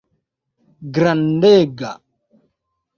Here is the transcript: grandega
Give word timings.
grandega 0.93 1.91